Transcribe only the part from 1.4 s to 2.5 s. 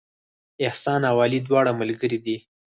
دواړه ملګري دي